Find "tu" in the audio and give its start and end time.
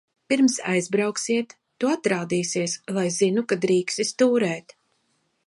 1.83-1.91